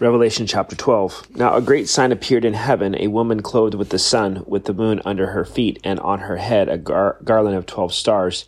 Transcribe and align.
Revelation 0.00 0.46
chapter 0.46 0.76
12. 0.76 1.36
Now 1.36 1.56
a 1.56 1.60
great 1.60 1.88
sign 1.88 2.12
appeared 2.12 2.44
in 2.44 2.54
heaven, 2.54 2.94
a 3.00 3.08
woman 3.08 3.42
clothed 3.42 3.74
with 3.74 3.88
the 3.88 3.98
sun, 3.98 4.44
with 4.46 4.66
the 4.66 4.72
moon 4.72 5.02
under 5.04 5.30
her 5.30 5.44
feet, 5.44 5.80
and 5.82 5.98
on 5.98 6.20
her 6.20 6.36
head 6.36 6.68
a 6.68 6.78
gar- 6.78 7.18
garland 7.24 7.56
of 7.56 7.66
twelve 7.66 7.92
stars. 7.92 8.44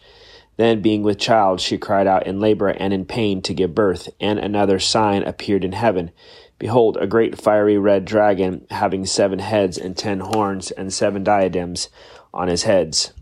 Then, 0.58 0.80
being 0.80 1.02
with 1.02 1.18
child, 1.18 1.60
she 1.60 1.76
cried 1.76 2.06
out 2.06 2.24
in 2.24 2.38
labor 2.38 2.68
and 2.68 2.92
in 2.92 3.04
pain 3.04 3.42
to 3.42 3.54
give 3.54 3.74
birth. 3.74 4.08
And 4.20 4.38
another 4.38 4.78
sign 4.78 5.24
appeared 5.24 5.64
in 5.64 5.72
heaven. 5.72 6.12
Behold, 6.60 6.96
a 7.00 7.08
great 7.08 7.40
fiery 7.40 7.78
red 7.78 8.04
dragon, 8.04 8.64
having 8.70 9.04
seven 9.04 9.40
heads 9.40 9.76
and 9.76 9.96
ten 9.96 10.20
horns, 10.20 10.70
and 10.70 10.92
seven 10.92 11.24
diadems 11.24 11.88
on 12.32 12.46
his 12.46 12.62
heads. 12.62 13.12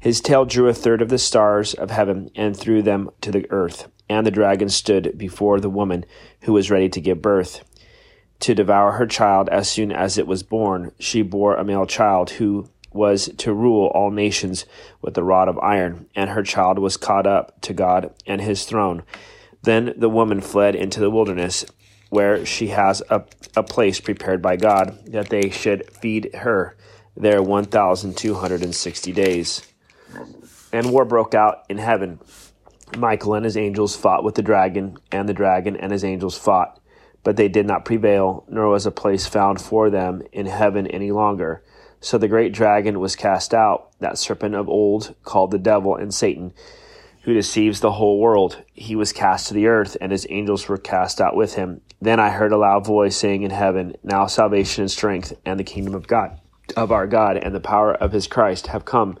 His 0.00 0.20
tail 0.20 0.44
drew 0.44 0.66
a 0.68 0.74
third 0.74 1.00
of 1.00 1.08
the 1.08 1.18
stars 1.18 1.72
of 1.72 1.92
heaven 1.92 2.30
and 2.34 2.56
threw 2.56 2.82
them 2.82 3.10
to 3.20 3.30
the 3.30 3.46
earth 3.50 3.88
and 4.08 4.26
the 4.26 4.30
dragon 4.30 4.68
stood 4.68 5.16
before 5.16 5.60
the 5.60 5.70
woman 5.70 6.04
who 6.42 6.52
was 6.52 6.70
ready 6.70 6.88
to 6.88 7.00
give 7.00 7.22
birth 7.22 7.64
to 8.40 8.54
devour 8.54 8.92
her 8.92 9.06
child 9.06 9.48
as 9.48 9.68
soon 9.68 9.90
as 9.90 10.18
it 10.18 10.26
was 10.26 10.42
born. 10.42 10.92
She 10.98 11.22
bore 11.22 11.56
a 11.56 11.64
male 11.64 11.86
child 11.86 12.30
who 12.30 12.68
was 12.92 13.28
to 13.38 13.52
rule 13.52 13.86
all 13.94 14.10
nations 14.10 14.66
with 15.02 15.16
a 15.18 15.24
rod 15.24 15.48
of 15.48 15.58
iron, 15.58 16.06
and 16.14 16.30
her 16.30 16.42
child 16.42 16.78
was 16.78 16.96
caught 16.96 17.26
up 17.26 17.60
to 17.62 17.72
God 17.72 18.14
and 18.26 18.40
his 18.40 18.64
throne. 18.64 19.02
Then 19.62 19.94
the 19.96 20.10
woman 20.10 20.40
fled 20.40 20.74
into 20.74 21.00
the 21.00 21.10
wilderness, 21.10 21.64
where 22.10 22.46
she 22.46 22.68
has 22.68 23.02
a, 23.10 23.24
a 23.56 23.62
place 23.62 23.98
prepared 23.98 24.40
by 24.40 24.56
God 24.56 25.06
that 25.06 25.30
they 25.30 25.50
should 25.50 25.90
feed 25.90 26.30
her 26.34 26.76
there 27.16 27.42
1,260 27.42 29.12
days. 29.12 29.62
And 30.72 30.90
war 30.90 31.04
broke 31.04 31.34
out 31.34 31.64
in 31.68 31.78
heaven. 31.78 32.20
Michael 32.96 33.34
and 33.34 33.44
his 33.44 33.56
angels 33.56 33.96
fought 33.96 34.24
with 34.24 34.34
the 34.34 34.42
dragon, 34.42 34.96
and 35.10 35.28
the 35.28 35.34
dragon 35.34 35.76
and 35.76 35.92
his 35.92 36.04
angels 36.04 36.36
fought. 36.36 36.80
But 37.22 37.36
they 37.36 37.48
did 37.48 37.66
not 37.66 37.84
prevail, 37.84 38.44
nor 38.48 38.68
was 38.68 38.86
a 38.86 38.90
place 38.90 39.26
found 39.26 39.60
for 39.60 39.90
them 39.90 40.22
in 40.32 40.46
heaven 40.46 40.86
any 40.86 41.10
longer. 41.10 41.62
So 42.00 42.18
the 42.18 42.28
great 42.28 42.52
dragon 42.52 43.00
was 43.00 43.16
cast 43.16 43.54
out, 43.54 43.90
that 44.00 44.18
serpent 44.18 44.54
of 44.54 44.68
old, 44.68 45.14
called 45.22 45.50
the 45.50 45.58
devil 45.58 45.96
and 45.96 46.12
Satan, 46.12 46.52
who 47.22 47.32
deceives 47.32 47.80
the 47.80 47.92
whole 47.92 48.20
world. 48.20 48.62
He 48.74 48.94
was 48.94 49.12
cast 49.12 49.48
to 49.48 49.54
the 49.54 49.66
earth, 49.66 49.96
and 50.00 50.12
his 50.12 50.26
angels 50.28 50.68
were 50.68 50.76
cast 50.76 51.20
out 51.20 51.34
with 51.34 51.54
him. 51.54 51.80
Then 52.02 52.20
I 52.20 52.28
heard 52.28 52.52
a 52.52 52.58
loud 52.58 52.86
voice 52.86 53.16
saying 53.16 53.42
in 53.42 53.50
heaven, 53.50 53.96
Now 54.02 54.26
salvation 54.26 54.82
and 54.82 54.90
strength, 54.90 55.32
and 55.46 55.58
the 55.58 55.64
kingdom 55.64 55.94
of 55.94 56.06
God, 56.06 56.38
of 56.76 56.92
our 56.92 57.06
God, 57.06 57.38
and 57.38 57.54
the 57.54 57.60
power 57.60 57.94
of 57.94 58.12
his 58.12 58.26
Christ 58.26 58.66
have 58.66 58.84
come 58.84 59.18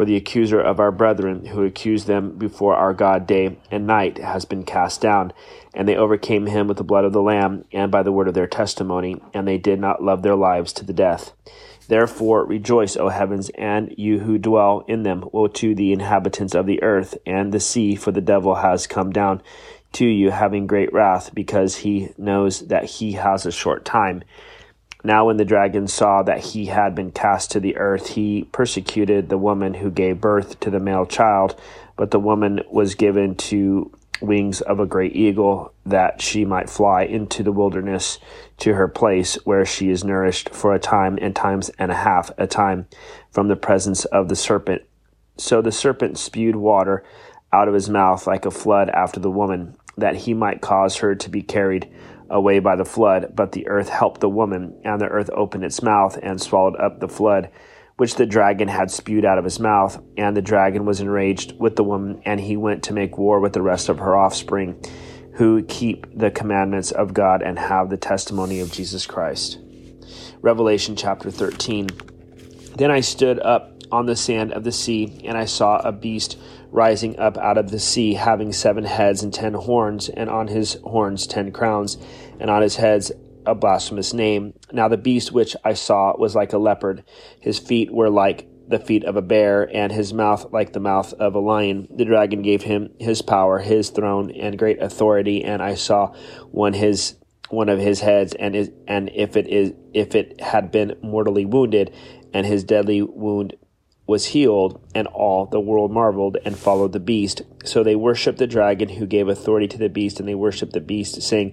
for 0.00 0.06
the 0.06 0.16
accuser 0.16 0.58
of 0.58 0.80
our 0.80 0.90
brethren, 0.90 1.44
who 1.44 1.62
accused 1.62 2.06
them 2.06 2.38
before 2.38 2.74
our 2.74 2.94
God 2.94 3.26
day 3.26 3.58
and 3.70 3.86
night, 3.86 4.16
has 4.16 4.46
been 4.46 4.64
cast 4.64 5.02
down. 5.02 5.30
And 5.74 5.86
they 5.86 5.94
overcame 5.94 6.46
him 6.46 6.68
with 6.68 6.78
the 6.78 6.82
blood 6.82 7.04
of 7.04 7.12
the 7.12 7.20
Lamb 7.20 7.66
and 7.70 7.92
by 7.92 8.02
the 8.02 8.10
word 8.10 8.26
of 8.26 8.32
their 8.32 8.46
testimony, 8.46 9.20
and 9.34 9.46
they 9.46 9.58
did 9.58 9.78
not 9.78 10.02
love 10.02 10.22
their 10.22 10.36
lives 10.36 10.72
to 10.72 10.86
the 10.86 10.94
death. 10.94 11.34
Therefore 11.86 12.46
rejoice, 12.46 12.96
O 12.96 13.10
heavens, 13.10 13.50
and 13.58 13.94
you 13.98 14.20
who 14.20 14.38
dwell 14.38 14.86
in 14.88 15.02
them. 15.02 15.28
Woe 15.32 15.48
to 15.48 15.74
the 15.74 15.92
inhabitants 15.92 16.54
of 16.54 16.64
the 16.64 16.82
earth 16.82 17.18
and 17.26 17.52
the 17.52 17.60
sea, 17.60 17.94
for 17.94 18.10
the 18.10 18.22
devil 18.22 18.54
has 18.54 18.86
come 18.86 19.12
down 19.12 19.42
to 19.92 20.06
you, 20.06 20.30
having 20.30 20.66
great 20.66 20.94
wrath, 20.94 21.34
because 21.34 21.76
he 21.76 22.08
knows 22.16 22.60
that 22.68 22.84
he 22.84 23.12
has 23.12 23.44
a 23.44 23.52
short 23.52 23.84
time. 23.84 24.22
Now, 25.02 25.26
when 25.26 25.38
the 25.38 25.44
dragon 25.44 25.86
saw 25.86 26.22
that 26.22 26.40
he 26.40 26.66
had 26.66 26.94
been 26.94 27.10
cast 27.10 27.50
two 27.50 27.60
the 27.60 27.76
earth, 27.76 28.08
he 28.08 28.44
persecuted 28.52 29.28
the 29.28 29.38
woman 29.38 29.74
who 29.74 29.90
gave 29.90 30.20
birth 30.20 30.60
to 30.60 30.70
the 30.70 30.80
male 30.80 31.06
child. 31.06 31.58
But 31.96 32.10
the 32.10 32.20
woman 32.20 32.60
was 32.70 32.94
given 32.94 33.34
to 33.36 33.90
wings 34.20 34.60
of 34.60 34.78
a 34.78 34.86
great 34.86 35.16
eagle, 35.16 35.72
that 35.86 36.20
she 36.20 36.44
might 36.44 36.68
fly 36.68 37.04
into 37.04 37.42
the 37.42 37.52
wilderness 37.52 38.18
to 38.58 38.74
her 38.74 38.88
place, 38.88 39.36
where 39.46 39.64
she 39.64 39.90
is 39.90 40.04
nourished 40.04 40.50
for 40.50 40.74
a 40.74 40.78
time 40.78 41.18
and 41.22 41.34
times 41.34 41.70
and 41.78 41.90
a 41.90 41.94
half 41.96 42.30
a 42.36 42.46
time 42.46 42.86
from 43.30 43.48
the 43.48 43.56
presence 43.56 44.04
of 44.06 44.28
the 44.28 44.36
serpent. 44.36 44.82
So 45.38 45.62
the 45.62 45.72
serpent 45.72 46.18
spewed 46.18 46.56
water 46.56 47.02
out 47.52 47.68
of 47.68 47.74
his 47.74 47.88
mouth 47.88 48.26
like 48.26 48.44
a 48.44 48.50
flood 48.50 48.90
after 48.90 49.18
the 49.18 49.30
woman, 49.30 49.76
that 49.96 50.16
he 50.16 50.34
might 50.34 50.60
cause 50.60 50.96
her 50.96 51.14
to 51.14 51.30
be 51.30 51.42
carried 51.42 51.90
away 52.30 52.60
by 52.60 52.76
the 52.76 52.84
flood, 52.84 53.32
but 53.34 53.52
the 53.52 53.66
earth 53.66 53.88
helped 53.88 54.20
the 54.20 54.28
woman, 54.28 54.80
and 54.84 55.00
the 55.00 55.06
earth 55.06 55.30
opened 55.34 55.64
its 55.64 55.82
mouth 55.82 56.18
and 56.22 56.40
swallowed 56.40 56.76
up 56.76 57.00
the 57.00 57.08
flood, 57.08 57.50
which 57.96 58.14
the 58.14 58.26
dragon 58.26 58.68
had 58.68 58.90
spewed 58.90 59.24
out 59.24 59.38
of 59.38 59.44
his 59.44 59.60
mouth. 59.60 60.02
And 60.16 60.36
the 60.36 60.42
dragon 60.42 60.86
was 60.86 61.00
enraged 61.00 61.58
with 61.58 61.76
the 61.76 61.84
woman, 61.84 62.22
and 62.24 62.40
he 62.40 62.56
went 62.56 62.84
to 62.84 62.94
make 62.94 63.18
war 63.18 63.40
with 63.40 63.52
the 63.52 63.62
rest 63.62 63.88
of 63.88 63.98
her 63.98 64.16
offspring, 64.16 64.82
who 65.34 65.62
keep 65.64 66.06
the 66.16 66.30
commandments 66.30 66.90
of 66.90 67.14
God 67.14 67.42
and 67.42 67.58
have 67.58 67.90
the 67.90 67.96
testimony 67.96 68.60
of 68.60 68.72
Jesus 68.72 69.06
Christ. 69.06 69.58
Revelation 70.40 70.96
chapter 70.96 71.30
13. 71.30 71.88
Then 72.76 72.90
I 72.90 73.00
stood 73.00 73.38
up 73.40 73.69
on 73.92 74.06
the 74.06 74.16
sand 74.16 74.52
of 74.52 74.64
the 74.64 74.72
sea, 74.72 75.20
and 75.24 75.36
I 75.36 75.44
saw 75.44 75.78
a 75.78 75.92
beast 75.92 76.38
rising 76.70 77.18
up 77.18 77.36
out 77.38 77.58
of 77.58 77.70
the 77.70 77.78
sea, 77.78 78.14
having 78.14 78.52
seven 78.52 78.84
heads 78.84 79.22
and 79.22 79.32
ten 79.32 79.54
horns, 79.54 80.08
and 80.08 80.30
on 80.30 80.48
his 80.48 80.74
horns 80.84 81.26
ten 81.26 81.52
crowns, 81.52 81.98
and 82.38 82.50
on 82.50 82.62
his 82.62 82.76
heads 82.76 83.12
a 83.46 83.54
blasphemous 83.54 84.12
name. 84.12 84.54
Now 84.72 84.88
the 84.88 84.96
beast 84.96 85.32
which 85.32 85.56
I 85.64 85.74
saw 85.74 86.16
was 86.16 86.34
like 86.34 86.52
a 86.52 86.58
leopard. 86.58 87.04
His 87.40 87.58
feet 87.58 87.92
were 87.92 88.10
like 88.10 88.46
the 88.68 88.78
feet 88.78 89.04
of 89.04 89.16
a 89.16 89.22
bear, 89.22 89.68
and 89.74 89.90
his 89.90 90.12
mouth 90.14 90.52
like 90.52 90.72
the 90.72 90.80
mouth 90.80 91.12
of 91.14 91.34
a 91.34 91.40
lion. 91.40 91.88
The 91.90 92.04
dragon 92.04 92.42
gave 92.42 92.62
him 92.62 92.90
his 93.00 93.22
power, 93.22 93.58
his 93.58 93.90
throne, 93.90 94.30
and 94.30 94.58
great 94.58 94.80
authority, 94.80 95.44
and 95.44 95.60
I 95.60 95.74
saw 95.74 96.14
one 96.50 96.74
his 96.74 97.16
one 97.48 97.68
of 97.68 97.80
his 97.80 97.98
heads, 97.98 98.32
and 98.34 98.54
is, 98.54 98.70
and 98.86 99.10
if 99.12 99.36
it 99.36 99.48
is 99.48 99.72
if 99.92 100.14
it 100.14 100.40
had 100.40 100.70
been 100.70 100.96
mortally 101.02 101.44
wounded, 101.44 101.92
and 102.32 102.46
his 102.46 102.62
deadly 102.62 103.02
wound 103.02 103.56
was 104.10 104.26
healed, 104.26 104.84
and 104.92 105.06
all 105.06 105.46
the 105.46 105.60
world 105.60 105.92
marveled 105.92 106.36
and 106.44 106.58
followed 106.58 106.92
the 106.92 106.98
beast. 106.98 107.42
So 107.64 107.84
they 107.84 107.94
worshipped 107.94 108.38
the 108.38 108.46
dragon 108.48 108.88
who 108.88 109.06
gave 109.06 109.28
authority 109.28 109.68
to 109.68 109.78
the 109.78 109.88
beast, 109.88 110.18
and 110.18 110.28
they 110.28 110.34
worshipped 110.34 110.72
the 110.72 110.80
beast, 110.80 111.22
saying, 111.22 111.52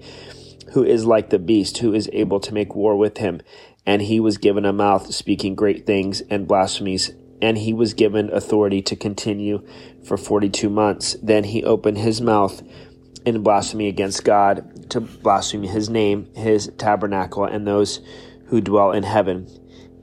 Who 0.71 0.83
is 0.83 1.05
like 1.05 1.29
the 1.29 1.37
beast, 1.37 1.77
who 1.77 1.93
is 1.93 2.09
able 2.13 2.39
to 2.39 2.55
make 2.55 2.73
war 2.73 2.97
with 2.97 3.19
him? 3.19 3.41
And 3.85 4.01
he 4.01 4.19
was 4.19 4.39
given 4.39 4.65
a 4.65 4.73
mouth 4.73 5.13
speaking 5.13 5.53
great 5.53 5.85
things 5.85 6.21
and 6.31 6.47
blasphemies, 6.47 7.11
and 7.43 7.59
he 7.59 7.73
was 7.73 7.93
given 7.93 8.31
authority 8.33 8.81
to 8.81 8.95
continue 8.95 9.63
for 10.03 10.17
forty 10.17 10.49
two 10.49 10.71
months. 10.71 11.15
Then 11.21 11.43
he 11.43 11.63
opened 11.63 11.99
his 11.99 12.21
mouth 12.21 12.63
in 13.23 13.43
blasphemy 13.43 13.87
against 13.87 14.25
God, 14.25 14.89
to 14.89 15.01
blaspheme 15.01 15.61
his 15.61 15.89
name, 15.89 16.27
his 16.33 16.71
tabernacle, 16.79 17.45
and 17.45 17.67
those 17.67 17.99
who 18.47 18.61
dwell 18.61 18.93
in 18.93 19.03
heaven 19.03 19.47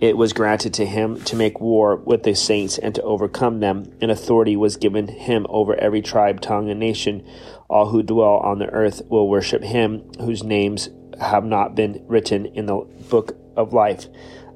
it 0.01 0.17
was 0.17 0.33
granted 0.33 0.75
to 0.75 0.87
him 0.87 1.21
to 1.23 1.37
make 1.37 1.61
war 1.61 1.97
with 1.97 2.25
the 2.25 2.35
saints 2.35 2.79
and 2.79 2.95
to 2.95 3.03
overcome 3.03 3.61
them, 3.61 3.93
and 4.01 4.11
authority 4.11 4.57
was 4.57 4.77
given 4.77 5.09
him 5.09 5.47
over 5.49 5.75
every 5.77 6.03
tribe, 6.03 6.41
tongue, 6.41 6.69
and 6.69 6.81
nation. 6.81 7.27
All 7.69 7.89
who 7.89 8.03
dwell 8.03 8.39
on 8.39 8.59
the 8.59 8.69
earth 8.71 9.03
will 9.09 9.29
worship 9.29 9.63
him, 9.63 10.03
whose 10.19 10.43
names 10.43 10.89
have 11.21 11.45
not 11.45 11.75
been 11.75 12.05
written 12.09 12.47
in 12.47 12.67
the 12.67 12.77
book 13.09 13.37
of 13.57 13.73
life 13.73 14.07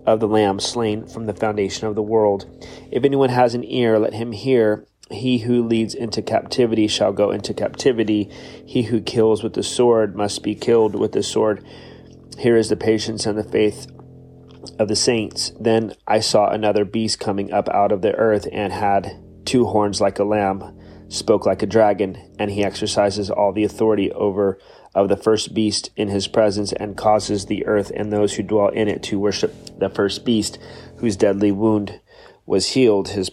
of 0.06 0.20
the 0.20 0.28
Lamb 0.28 0.58
slain 0.58 1.06
from 1.06 1.26
the 1.26 1.34
foundation 1.34 1.86
of 1.86 1.94
the 1.94 2.02
world. 2.02 2.46
If 2.90 3.04
anyone 3.04 3.30
has 3.30 3.54
an 3.54 3.64
ear, 3.64 3.98
let 3.98 4.14
him 4.14 4.32
hear. 4.32 4.86
He 5.10 5.38
who 5.38 5.66
leads 5.66 5.94
into 5.94 6.20
captivity 6.20 6.88
shall 6.88 7.12
go 7.12 7.30
into 7.30 7.54
captivity. 7.54 8.30
He 8.66 8.82
who 8.82 9.00
kills 9.00 9.42
with 9.42 9.54
the 9.54 9.62
sword 9.62 10.16
must 10.16 10.42
be 10.42 10.54
killed 10.54 10.94
with 10.94 11.12
the 11.12 11.22
sword. 11.22 11.64
Here 12.38 12.56
is 12.56 12.68
the 12.68 12.76
patience 12.76 13.24
and 13.24 13.38
the 13.38 13.44
faith 13.44 13.86
of 14.78 14.88
the 14.88 14.96
saints. 14.96 15.52
Then 15.60 15.94
I 16.06 16.20
saw 16.20 16.50
another 16.50 16.84
beast 16.84 17.20
coming 17.20 17.52
up 17.52 17.68
out 17.68 17.92
of 17.92 18.02
the 18.02 18.14
earth 18.14 18.46
and 18.52 18.72
had 18.72 19.20
two 19.44 19.66
horns 19.66 20.00
like 20.00 20.18
a 20.18 20.24
lamb, 20.24 20.78
spoke 21.08 21.46
like 21.46 21.62
a 21.62 21.66
dragon, 21.66 22.34
and 22.38 22.50
he 22.50 22.64
exercises 22.64 23.30
all 23.30 23.52
the 23.52 23.64
authority 23.64 24.12
over 24.12 24.58
of 24.94 25.08
the 25.08 25.16
first 25.16 25.54
beast 25.54 25.90
in 25.96 26.08
his 26.08 26.26
presence 26.26 26.72
and 26.72 26.96
causes 26.96 27.46
the 27.46 27.66
earth 27.66 27.92
and 27.94 28.12
those 28.12 28.34
who 28.34 28.42
dwell 28.42 28.68
in 28.68 28.88
it 28.88 29.02
to 29.04 29.18
worship 29.18 29.54
the 29.78 29.88
first 29.88 30.24
beast 30.24 30.58
whose 30.96 31.16
deadly 31.16 31.52
wound 31.52 32.00
was 32.46 32.68
healed. 32.68 33.08
His 33.08 33.30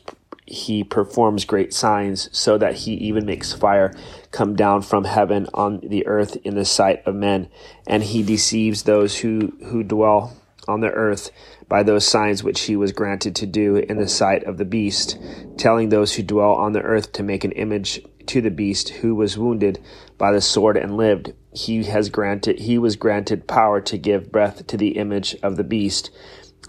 he 0.48 0.84
performs 0.84 1.44
great 1.44 1.74
signs 1.74 2.30
so 2.38 2.58
that 2.58 2.76
he 2.76 2.94
even 2.94 3.26
makes 3.26 3.52
fire 3.52 3.92
come 4.30 4.56
down 4.56 4.82
from 4.84 5.04
heaven 5.04 5.48
on 5.56 5.80
the 5.80 6.06
earth 6.06 6.38
in 6.44 6.54
the 6.54 6.66
sight 6.66 7.02
of 7.08 7.16
men 7.16 7.50
and 7.88 8.04
he 8.04 8.22
deceives 8.22 8.84
those 8.84 9.18
who 9.18 9.54
who 9.66 9.82
dwell 9.82 10.38
on 10.68 10.82
the 10.82 10.92
earth 10.92 11.32
by 11.68 11.84
those 11.84 12.08
signs 12.08 12.44
which 12.44 12.62
he 12.62 12.76
was 12.76 12.92
granted 12.92 13.36
to 13.36 13.46
do 13.46 13.78
in 13.78 13.98
the 13.98 14.08
sight 14.08 14.44
of 14.44 14.58
the 14.58 14.66
beast, 14.66 15.18
telling 15.58 15.90
those 15.90 16.14
who 16.14 16.24
dwell 16.24 16.56
on 16.56 16.74
the 16.74 16.82
earth 16.82 17.12
to 17.14 17.24
make 17.24 17.44
an 17.44 17.52
image 17.54 18.02
to 18.28 18.42
the 18.42 18.52
beast 18.52 18.90
who 18.90 19.16
was 19.16 19.38
wounded 19.38 19.80
by 20.18 20.32
the 20.32 20.42
sword 20.42 20.78
and 20.78 20.98
lived. 20.98 21.34
He 21.54 21.84
has 21.84 22.10
granted 22.10 22.60
he 22.60 22.78
was 22.78 22.96
granted 22.96 23.48
power 23.48 23.82
to 23.82 23.98
give 23.98 24.32
breath 24.32 24.66
to 24.68 24.78
the 24.78 24.98
image 24.98 25.36
of 25.44 25.58
the 25.58 25.64
beast, 25.64 26.12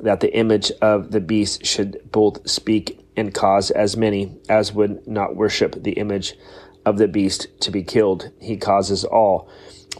that 0.00 0.20
the 0.20 0.34
image 0.34 0.70
of 0.82 1.10
the 1.10 1.20
beast 1.20 1.64
should 1.64 2.00
both 2.12 2.48
speak 2.48 3.00
and 3.16 3.32
cause 3.32 3.70
as 3.70 3.96
many 3.96 4.36
as 4.48 4.72
would 4.72 5.06
not 5.06 5.36
worship 5.36 5.82
the 5.82 5.92
image 5.92 6.34
of 6.84 6.98
the 6.98 7.08
beast 7.08 7.48
to 7.60 7.70
be 7.70 7.82
killed. 7.82 8.30
He 8.40 8.56
causes 8.56 9.04
all 9.04 9.50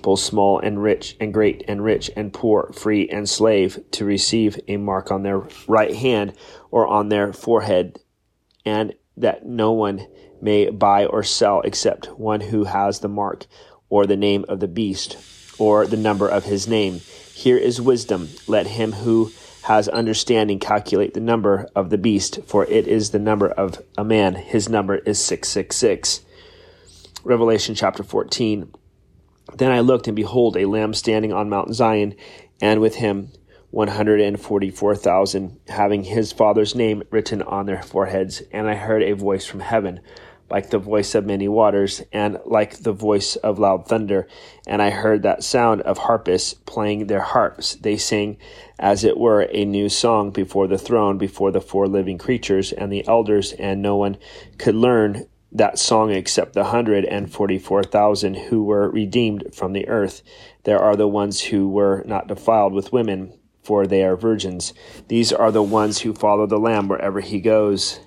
people, 0.07 0.17
small 0.17 0.61
and 0.61 0.81
rich 0.81 1.17
and 1.19 1.35
great 1.35 1.65
and 1.67 1.83
rich 1.83 2.09
and 2.15 2.33
poor, 2.33 2.71
free 2.73 3.09
and 3.09 3.29
slave, 3.29 3.77
to 3.91 4.05
receive 4.05 4.57
a 4.69 4.77
mark 4.77 5.11
on 5.11 5.25
their 5.25 5.43
right 5.67 5.97
hand 5.97 6.33
or 6.71 6.87
on 6.87 7.09
their 7.09 7.33
forehead, 7.33 7.99
and 8.65 8.95
that 9.17 9.45
no 9.45 9.73
one 9.73 10.07
may 10.41 10.71
buy 10.71 11.07
or 11.07 11.25
sell 11.25 11.61
except 11.63 12.07
one 12.21 12.41
who 12.41 12.63
has 12.63 13.01
the 13.01 13.09
mark 13.09 13.47
or 13.89 14.07
the 14.07 14.17
name 14.17 14.45
of 14.49 14.61
the 14.61 14.69
beast 14.69 15.17
or 15.59 15.85
the 15.89 15.97
number 15.97 16.29
of 16.29 16.45
his 16.45 16.69
name. 16.69 17.01
Here 17.35 17.59
is 17.59 17.81
wisdom. 17.81 18.29
Let 18.47 18.69
him 18.69 18.93
who 18.93 19.33
has 19.63 19.89
understanding 19.89 20.61
calculate 20.61 21.15
the 21.15 21.21
number 21.21 21.69
of 21.75 21.91
the 21.91 21.99
beast, 21.99 22.39
for 22.47 22.65
it 22.67 22.87
is 22.87 23.11
the 23.11 23.19
number 23.19 23.49
of 23.49 23.83
a 23.99 24.05
man. 24.05 24.37
His 24.37 24.69
number 24.69 24.99
is 24.99 25.19
666. 25.19 26.21
Revelation 27.25 27.75
chapter 27.75 28.05
14. 28.05 28.73
Then 29.55 29.71
I 29.71 29.81
looked, 29.81 30.09
and 30.09 30.17
behold, 30.17 30.57
a 30.57 30.67
lamb 30.67 30.93
standing 30.95 31.33
on 31.33 31.49
Mount 31.49 31.75
Zion, 31.75 32.15
and 32.61 32.81
with 32.81 32.97
him 32.97 33.31
144,000, 33.71 35.61
having 35.69 36.05
his 36.05 36.33
father's 36.33 36.75
name 36.75 37.03
written 37.11 37.43
on 37.43 37.67
their 37.67 37.83
foreheads. 37.83 38.43
And 38.53 38.69
I 38.69 38.75
heard 38.75 39.03
a 39.03 39.13
voice 39.13 39.45
from 39.45 39.61
heaven, 39.61 40.01
like 40.51 40.71
the 40.71 40.79
voice 40.79 41.15
of 41.15 41.27
many 41.27 41.49
waters, 41.49 42.03
and 42.13 42.39
like 42.45 42.79
the 42.79 42.93
voice 42.93 43.37
of 43.37 43.59
loud 43.59 43.87
thunder. 43.87 44.27
And 44.67 44.81
I 44.81 44.91
heard 44.91 45.23
that 45.23 45.45
sound 45.45 45.83
of 45.83 45.99
harpists 45.99 46.55
playing 46.55 47.07
their 47.07 47.21
harps. 47.21 47.75
They 47.75 47.97
sang, 47.97 48.39
as 48.79 49.05
it 49.05 49.19
were, 49.19 49.43
a 49.43 49.65
new 49.65 49.89
song 49.89 50.31
before 50.31 50.67
the 50.67 50.79
throne, 50.79 51.19
before 51.19 51.51
the 51.51 51.61
four 51.61 51.87
living 51.87 52.19
creatures 52.19 52.73
and 52.73 52.93
the 52.93 53.07
elders, 53.07 53.53
and 53.53 53.83
no 53.83 53.97
one 53.97 54.17
could 54.59 54.75
learn 54.75 55.27
that 55.53 55.79
song 55.79 56.11
except 56.11 56.53
the 56.53 56.65
hundred 56.65 57.05
and 57.05 57.33
forty 57.33 57.59
four 57.59 57.83
thousand 57.83 58.35
who 58.35 58.65
were 58.65 58.91
redeemed 58.91 59.55
from 59.55 59.73
the 59.73 59.89
earth. 59.89 60.23
There 60.65 60.81
are 60.81 60.97
the 60.97 61.09
ones 61.09 61.41
who 61.41 61.69
were 61.69 62.03
not 62.07 62.29
defiled 62.29 62.73
with 62.73 62.93
women 62.93 63.33
for 63.67 63.85
they 63.85 64.05
are 64.05 64.17
virgins. 64.17 64.73
These 65.09 65.33
are 65.33 65.51
the 65.51 65.63
ones 65.63 65.99
who 65.99 66.15
follow 66.15 66.47
the 66.47 66.57
Lamb 66.57 66.87
wherever 66.87 67.21
he 67.21 67.41
goes. 67.41 67.99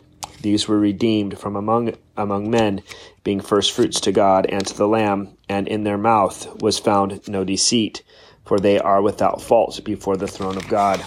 These 0.41 0.69
were 0.69 0.80
redeemed 0.80 1.38
from 1.38 1.57
among 1.57 1.95
among 2.15 2.50
men, 2.50 2.81
being 3.25 3.42
first 3.42 3.74
fruits 3.74 4.00
to 4.01 4.13
God 4.13 4.45
and 4.45 4.65
to 4.65 4.77
the 4.77 4.88
Lamb, 4.88 5.35
and 5.50 5.68
in 5.68 5.83
their 5.83 5.97
mouth 5.97 6.62
was 6.62 6.80
found 6.80 7.27
no 7.27 7.44
deceit, 7.44 8.03
for 8.45 8.57
they 8.57 8.80
are 8.80 9.01
without 9.01 9.42
fault 9.42 9.81
before 9.83 10.15
the 10.15 10.27
throne 10.27 10.56
of 10.56 10.69
God. 10.69 11.06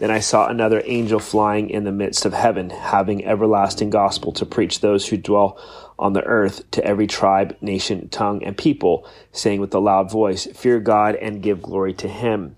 Then 0.00 0.10
I 0.10 0.20
saw 0.20 0.48
another 0.48 0.82
angel 0.86 1.20
flying 1.20 1.68
in 1.68 1.84
the 1.84 1.92
midst 1.92 2.24
of 2.24 2.32
heaven, 2.32 2.70
having 2.70 3.22
everlasting 3.22 3.90
gospel 3.90 4.32
to 4.32 4.46
preach 4.46 4.80
those 4.80 5.06
who 5.06 5.18
dwell 5.18 5.58
on 5.98 6.14
the 6.14 6.24
earth 6.24 6.70
to 6.70 6.82
every 6.82 7.06
tribe, 7.06 7.54
nation, 7.60 8.08
tongue, 8.08 8.42
and 8.42 8.56
people, 8.56 9.06
saying 9.30 9.60
with 9.60 9.74
a 9.74 9.78
loud 9.78 10.10
voice, 10.10 10.46
Fear 10.46 10.80
God 10.80 11.16
and 11.16 11.42
give 11.42 11.60
glory 11.60 11.92
to 11.94 12.08
him 12.08 12.56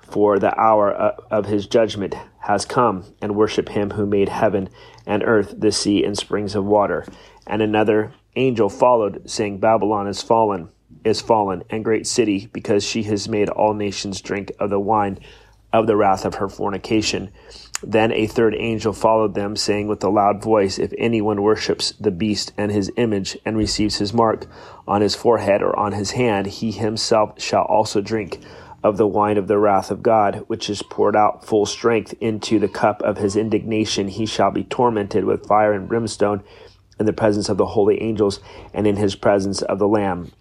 for 0.00 0.38
the 0.38 0.58
hour 0.58 0.90
of 1.30 1.44
his 1.44 1.66
judgment 1.66 2.14
has 2.40 2.64
come, 2.64 3.04
and 3.20 3.36
worship 3.36 3.68
him 3.68 3.90
who 3.90 4.06
made 4.06 4.30
heaven 4.30 4.70
and 5.04 5.22
earth, 5.22 5.54
the 5.58 5.70
sea, 5.70 6.02
and 6.02 6.16
springs 6.16 6.54
of 6.54 6.64
water. 6.64 7.04
And 7.46 7.60
another 7.60 8.14
angel 8.34 8.70
followed, 8.70 9.28
saying, 9.28 9.58
Babylon 9.58 10.08
is 10.08 10.22
fallen, 10.22 10.70
is 11.04 11.20
fallen, 11.20 11.64
and 11.68 11.84
great 11.84 12.06
city, 12.06 12.48
because 12.50 12.82
she 12.82 13.02
has 13.02 13.28
made 13.28 13.50
all 13.50 13.74
nations 13.74 14.22
drink 14.22 14.52
of 14.58 14.70
the 14.70 14.80
wine 14.80 15.18
of 15.72 15.86
the 15.86 15.96
wrath 15.96 16.24
of 16.24 16.36
her 16.36 16.48
fornication. 16.48 17.30
Then 17.82 18.10
a 18.12 18.26
third 18.26 18.54
angel 18.56 18.92
followed 18.92 19.34
them, 19.34 19.54
saying 19.54 19.86
with 19.86 20.02
a 20.02 20.08
loud 20.08 20.42
voice, 20.42 20.78
If 20.78 20.92
anyone 20.98 21.42
worships 21.42 21.92
the 21.92 22.10
beast 22.10 22.52
and 22.56 22.72
his 22.72 22.90
image, 22.96 23.38
and 23.44 23.56
receives 23.56 23.98
his 23.98 24.12
mark 24.12 24.46
on 24.86 25.00
his 25.00 25.14
forehead 25.14 25.62
or 25.62 25.78
on 25.78 25.92
his 25.92 26.12
hand, 26.12 26.46
he 26.46 26.72
himself 26.72 27.40
shall 27.40 27.64
also 27.64 28.00
drink 28.00 28.40
of 28.82 28.96
the 28.96 29.06
wine 29.06 29.36
of 29.36 29.48
the 29.48 29.58
wrath 29.58 29.90
of 29.90 30.02
God, 30.02 30.44
which 30.46 30.70
is 30.70 30.82
poured 30.82 31.16
out 31.16 31.44
full 31.44 31.66
strength 31.66 32.14
into 32.20 32.58
the 32.58 32.68
cup 32.68 33.02
of 33.02 33.18
his 33.18 33.36
indignation, 33.36 34.08
he 34.08 34.26
shall 34.26 34.50
be 34.50 34.64
tormented 34.64 35.24
with 35.24 35.46
fire 35.46 35.72
and 35.72 35.88
brimstone 35.88 36.42
in 36.98 37.06
the 37.06 37.12
presence 37.12 37.48
of 37.48 37.56
the 37.56 37.66
holy 37.66 38.00
angels 38.02 38.40
and 38.72 38.86
in 38.86 38.96
his 38.96 39.14
presence 39.14 39.62
of 39.62 39.78
the 39.78 39.88
Lamb. 39.88 40.32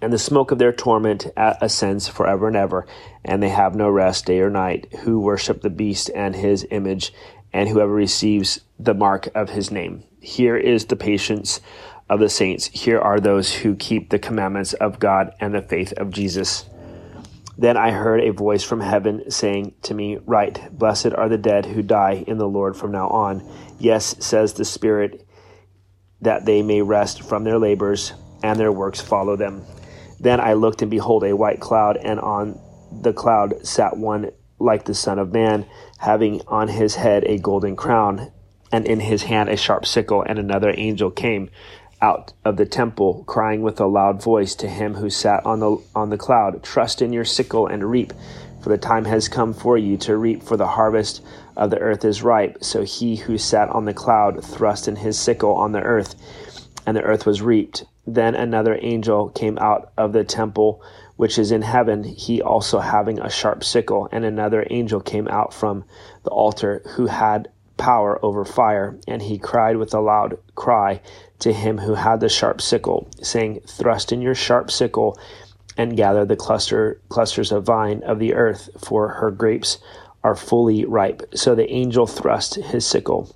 And 0.00 0.12
the 0.12 0.18
smoke 0.18 0.50
of 0.50 0.58
their 0.58 0.72
torment 0.72 1.26
ascends 1.36 2.08
forever 2.08 2.48
and 2.48 2.56
ever, 2.56 2.86
and 3.24 3.42
they 3.42 3.48
have 3.48 3.74
no 3.74 3.88
rest 3.88 4.26
day 4.26 4.40
or 4.40 4.50
night, 4.50 4.92
who 5.00 5.20
worship 5.20 5.62
the 5.62 5.70
beast 5.70 6.10
and 6.14 6.34
his 6.36 6.66
image, 6.70 7.12
and 7.52 7.68
whoever 7.68 7.92
receives 7.92 8.60
the 8.78 8.94
mark 8.94 9.28
of 9.34 9.50
his 9.50 9.70
name. 9.70 10.04
Here 10.20 10.56
is 10.56 10.86
the 10.86 10.96
patience 10.96 11.60
of 12.08 12.20
the 12.20 12.28
saints. 12.28 12.66
Here 12.66 12.98
are 12.98 13.20
those 13.20 13.52
who 13.52 13.74
keep 13.74 14.10
the 14.10 14.18
commandments 14.18 14.72
of 14.74 14.98
God 14.98 15.32
and 15.40 15.54
the 15.54 15.62
faith 15.62 15.92
of 15.92 16.10
Jesus. 16.10 16.64
Then 17.56 17.76
I 17.76 17.90
heard 17.90 18.20
a 18.20 18.30
voice 18.30 18.62
from 18.62 18.80
heaven 18.80 19.30
saying 19.30 19.74
to 19.82 19.94
me, 19.94 20.18
Write, 20.24 20.78
blessed 20.78 21.12
are 21.12 21.28
the 21.28 21.38
dead 21.38 21.66
who 21.66 21.82
die 21.82 22.24
in 22.26 22.38
the 22.38 22.48
Lord 22.48 22.76
from 22.76 22.92
now 22.92 23.08
on. 23.08 23.42
Yes, 23.78 24.14
says 24.24 24.54
the 24.54 24.64
Spirit, 24.64 25.26
that 26.20 26.44
they 26.44 26.62
may 26.62 26.82
rest 26.82 27.22
from 27.22 27.44
their 27.44 27.58
labors, 27.58 28.12
and 28.42 28.58
their 28.58 28.72
works 28.72 29.00
follow 29.00 29.36
them. 29.36 29.64
Then 30.20 30.40
I 30.40 30.54
looked, 30.54 30.82
and 30.82 30.90
behold, 30.90 31.24
a 31.24 31.36
white 31.36 31.60
cloud, 31.60 31.96
and 31.96 32.18
on 32.20 32.60
the 32.90 33.12
cloud 33.12 33.66
sat 33.66 33.96
one 33.96 34.30
like 34.58 34.84
the 34.84 34.94
Son 34.94 35.18
of 35.18 35.32
Man, 35.32 35.66
having 35.98 36.42
on 36.48 36.68
his 36.68 36.96
head 36.96 37.24
a 37.24 37.38
golden 37.38 37.76
crown, 37.76 38.32
and 38.72 38.86
in 38.86 39.00
his 39.00 39.22
hand 39.22 39.48
a 39.48 39.56
sharp 39.56 39.86
sickle. 39.86 40.22
And 40.26 40.38
another 40.38 40.72
angel 40.76 41.10
came 41.10 41.50
out 42.00 42.32
of 42.44 42.56
the 42.56 42.66
temple, 42.66 43.24
crying 43.26 43.62
with 43.62 43.80
a 43.80 43.86
loud 43.86 44.22
voice 44.22 44.54
to 44.56 44.68
him 44.68 44.94
who 44.94 45.10
sat 45.10 45.44
on 45.44 45.60
the 45.60 45.76
on 45.94 46.10
the 46.10 46.18
cloud, 46.18 46.62
Trust 46.62 47.02
in 47.02 47.12
your 47.12 47.24
sickle 47.24 47.66
and 47.66 47.88
reap, 47.88 48.12
for 48.62 48.68
the 48.68 48.78
time 48.78 49.04
has 49.04 49.28
come 49.28 49.54
for 49.54 49.76
you 49.76 49.96
to 49.98 50.16
reap, 50.16 50.42
for 50.42 50.56
the 50.56 50.66
harvest 50.66 51.24
of 51.56 51.70
the 51.70 51.78
earth 51.78 52.04
is 52.04 52.22
ripe. 52.22 52.58
So 52.62 52.82
he 52.82 53.16
who 53.16 53.38
sat 53.38 53.68
on 53.70 53.84
the 53.84 53.94
cloud 53.94 54.44
thrust 54.44 54.88
in 54.88 54.96
his 54.96 55.18
sickle 55.18 55.56
on 55.56 55.72
the 55.72 55.82
earth, 55.82 56.14
and 56.88 56.96
the 56.96 57.02
earth 57.02 57.26
was 57.26 57.42
reaped. 57.42 57.84
Then 58.06 58.34
another 58.34 58.78
angel 58.80 59.28
came 59.28 59.58
out 59.58 59.92
of 59.98 60.14
the 60.14 60.24
temple 60.24 60.82
which 61.16 61.36
is 61.36 61.50
in 61.50 61.62
heaven, 61.62 62.02
he 62.04 62.40
also 62.40 62.78
having 62.78 63.18
a 63.18 63.28
sharp 63.28 63.64
sickle, 63.64 64.08
and 64.12 64.24
another 64.24 64.64
angel 64.70 65.00
came 65.00 65.26
out 65.26 65.52
from 65.52 65.84
the 66.22 66.30
altar 66.30 66.80
who 66.94 67.06
had 67.06 67.48
power 67.76 68.24
over 68.24 68.44
fire, 68.44 68.96
and 69.08 69.20
he 69.20 69.36
cried 69.36 69.76
with 69.76 69.92
a 69.92 70.00
loud 70.00 70.38
cry 70.54 71.00
to 71.40 71.52
him 71.52 71.76
who 71.76 71.94
had 71.94 72.20
the 72.20 72.28
sharp 72.28 72.62
sickle, 72.62 73.10
saying, 73.20 73.60
Thrust 73.66 74.12
in 74.12 74.22
your 74.22 74.36
sharp 74.36 74.70
sickle 74.70 75.18
and 75.76 75.96
gather 75.96 76.24
the 76.24 76.36
cluster 76.36 77.00
clusters 77.08 77.50
of 77.50 77.64
vine 77.64 78.00
of 78.04 78.20
the 78.20 78.34
earth, 78.34 78.70
for 78.78 79.08
her 79.08 79.32
grapes 79.32 79.78
are 80.22 80.36
fully 80.36 80.84
ripe. 80.84 81.22
So 81.34 81.56
the 81.56 81.70
angel 81.70 82.06
thrust 82.06 82.54
his 82.54 82.86
sickle 82.86 83.34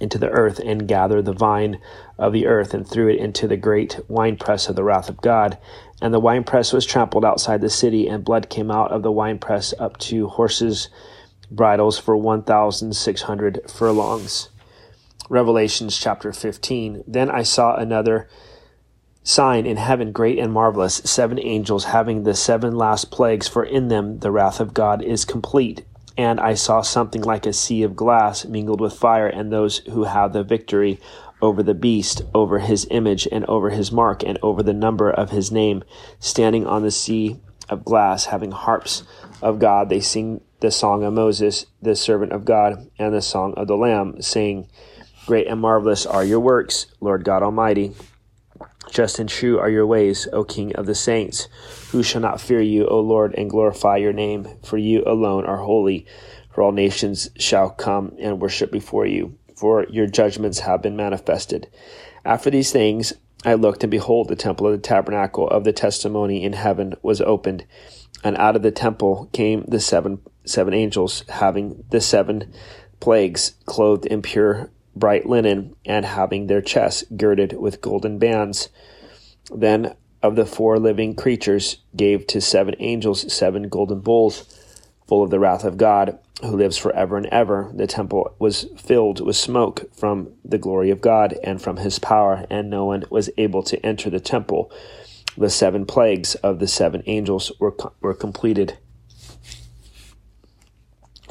into 0.00 0.18
the 0.18 0.30
earth 0.30 0.58
and 0.58 0.88
gathered 0.88 1.26
the 1.26 1.32
vine 1.32 1.78
of 2.18 2.32
the 2.32 2.46
earth 2.46 2.74
and 2.74 2.86
threw 2.86 3.08
it 3.08 3.18
into 3.18 3.48
the 3.48 3.56
great 3.56 3.98
winepress 4.08 4.68
of 4.68 4.76
the 4.76 4.84
wrath 4.84 5.08
of 5.08 5.20
God. 5.20 5.58
And 6.00 6.12
the 6.12 6.20
winepress 6.20 6.72
was 6.72 6.86
trampled 6.86 7.24
outside 7.24 7.60
the 7.60 7.70
city, 7.70 8.08
and 8.08 8.24
blood 8.24 8.50
came 8.50 8.70
out 8.70 8.90
of 8.90 9.02
the 9.02 9.12
winepress 9.12 9.72
up 9.78 9.98
to 9.98 10.28
horses' 10.28 10.88
bridles 11.50 11.98
for 11.98 12.16
1,600 12.16 13.60
furlongs. 13.70 14.48
Revelations 15.28 15.98
chapter 15.98 16.32
15. 16.32 17.04
Then 17.06 17.30
I 17.30 17.42
saw 17.42 17.76
another 17.76 18.28
sign 19.22 19.66
in 19.66 19.76
heaven, 19.76 20.12
great 20.12 20.38
and 20.38 20.52
marvelous, 20.52 20.96
seven 21.04 21.38
angels 21.38 21.84
having 21.84 22.24
the 22.24 22.34
seven 22.34 22.76
last 22.76 23.10
plagues, 23.10 23.48
for 23.48 23.62
in 23.64 23.88
them 23.88 24.18
the 24.18 24.30
wrath 24.30 24.60
of 24.60 24.74
God 24.74 25.02
is 25.02 25.24
complete. 25.24 25.84
And 26.18 26.40
I 26.40 26.54
saw 26.54 26.82
something 26.82 27.22
like 27.22 27.46
a 27.46 27.52
sea 27.52 27.82
of 27.84 27.96
glass 27.96 28.44
mingled 28.44 28.80
with 28.80 28.92
fire, 28.92 29.26
and 29.26 29.50
those 29.50 29.78
who 29.78 30.04
have 30.04 30.32
the 30.32 30.42
victory 30.42 31.00
over 31.42 31.62
the 31.62 31.74
beast, 31.74 32.22
over 32.32 32.60
his 32.60 32.86
image, 32.90 33.28
and 33.30 33.44
over 33.46 33.70
his 33.70 33.92
mark, 33.92 34.22
and 34.22 34.38
over 34.42 34.62
the 34.62 34.72
number 34.72 35.10
of 35.10 35.30
his 35.30 35.52
name, 35.52 35.82
standing 36.20 36.66
on 36.66 36.82
the 36.82 36.90
sea 36.90 37.38
of 37.68 37.84
glass, 37.84 38.26
having 38.26 38.52
harps 38.52 39.02
of 39.42 39.58
God. 39.58 39.88
They 39.88 40.00
sing 40.00 40.40
the 40.60 40.70
song 40.70 41.02
of 41.02 41.12
Moses, 41.12 41.66
the 41.82 41.96
servant 41.96 42.32
of 42.32 42.44
God, 42.44 42.88
and 42.98 43.12
the 43.12 43.20
song 43.20 43.52
of 43.56 43.66
the 43.66 43.76
Lamb, 43.76 44.22
saying, 44.22 44.68
Great 45.26 45.46
and 45.48 45.60
marvelous 45.60 46.06
are 46.06 46.24
your 46.24 46.40
works, 46.40 46.86
Lord 47.00 47.24
God 47.24 47.42
Almighty. 47.42 47.94
Just 48.90 49.18
and 49.18 49.28
true 49.28 49.58
are 49.58 49.70
your 49.70 49.86
ways, 49.86 50.28
O 50.32 50.44
King 50.44 50.74
of 50.76 50.86
the 50.86 50.94
saints. 50.94 51.48
Who 51.92 52.02
shall 52.02 52.20
not 52.20 52.40
fear 52.40 52.60
you, 52.60 52.86
O 52.86 53.00
Lord, 53.00 53.34
and 53.36 53.48
glorify 53.48 53.96
your 53.96 54.12
name? 54.12 54.46
For 54.64 54.76
you 54.76 55.02
alone 55.06 55.46
are 55.46 55.58
holy. 55.58 56.06
For 56.50 56.62
all 56.62 56.72
nations 56.72 57.30
shall 57.38 57.70
come 57.70 58.14
and 58.18 58.40
worship 58.40 58.70
before 58.70 59.06
you, 59.06 59.38
for 59.62 59.86
your 59.90 60.08
judgments 60.08 60.58
have 60.58 60.82
been 60.82 60.96
manifested. 60.96 61.68
After 62.24 62.50
these 62.50 62.72
things, 62.72 63.12
I 63.44 63.54
looked, 63.54 63.84
and 63.84 63.92
behold, 63.92 64.26
the 64.26 64.34
temple 64.34 64.66
of 64.66 64.72
the 64.72 64.78
tabernacle 64.78 65.46
of 65.46 65.62
the 65.62 65.72
testimony 65.72 66.42
in 66.42 66.54
heaven 66.54 66.94
was 67.00 67.20
opened, 67.20 67.64
and 68.24 68.36
out 68.38 68.56
of 68.56 68.62
the 68.62 68.72
temple 68.72 69.30
came 69.32 69.64
the 69.68 69.78
seven 69.78 70.18
seven 70.44 70.74
angels, 70.74 71.22
having 71.28 71.84
the 71.90 72.00
seven 72.00 72.52
plagues, 72.98 73.54
clothed 73.64 74.04
in 74.04 74.20
pure 74.20 74.72
bright 74.96 75.26
linen, 75.26 75.76
and 75.86 76.06
having 76.06 76.48
their 76.48 76.60
chests 76.60 77.04
girded 77.16 77.52
with 77.52 77.80
golden 77.80 78.18
bands. 78.18 78.68
Then 79.54 79.94
of 80.24 80.34
the 80.34 80.44
four 80.44 80.80
living 80.80 81.14
creatures 81.14 81.76
gave 81.94 82.26
to 82.26 82.40
seven 82.40 82.74
angels 82.80 83.32
seven 83.32 83.68
golden 83.68 84.00
bowls 84.00 84.51
full 85.12 85.22
of 85.22 85.28
the 85.28 85.38
wrath 85.38 85.62
of 85.62 85.76
God, 85.76 86.18
who 86.40 86.56
lives 86.56 86.78
forever 86.78 87.18
and 87.18 87.26
ever. 87.26 87.70
The 87.74 87.86
temple 87.86 88.34
was 88.38 88.64
filled 88.78 89.20
with 89.20 89.36
smoke 89.36 89.94
from 89.94 90.32
the 90.42 90.56
glory 90.56 90.88
of 90.88 91.02
God 91.02 91.38
and 91.44 91.60
from 91.60 91.76
his 91.76 91.98
power, 91.98 92.46
and 92.48 92.70
no 92.70 92.86
one 92.86 93.04
was 93.10 93.28
able 93.36 93.62
to 93.64 93.84
enter 93.84 94.08
the 94.08 94.20
temple. 94.20 94.72
The 95.36 95.50
seven 95.50 95.84
plagues 95.84 96.34
of 96.36 96.60
the 96.60 96.66
seven 96.66 97.02
angels 97.04 97.52
were, 97.60 97.76
were 98.00 98.14
completed. 98.14 98.78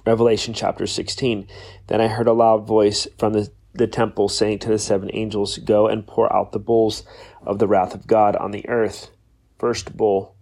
Revelation 0.06 0.54
chapter 0.54 0.86
16. 0.86 1.48
Then 1.88 2.02
I 2.02 2.08
heard 2.08 2.28
a 2.28 2.34
loud 2.34 2.68
voice 2.68 3.08
from 3.18 3.34
the, 3.34 3.50
the 3.74 3.88
temple 3.88 4.30
saying 4.30 4.60
to 4.60 4.70
the 4.70 4.78
seven 4.78 5.10
angels, 5.12 5.58
Go 5.58 5.88
and 5.88 6.06
pour 6.06 6.32
out 6.32 6.52
the 6.52 6.60
bowls 6.60 7.02
of 7.42 7.58
the 7.58 7.68
wrath 7.68 7.96
of 7.96 8.06
God 8.06 8.36
on 8.36 8.52
the 8.52 8.70
earth. 8.70 9.10
First 9.58 9.98
bowl. 9.98 10.36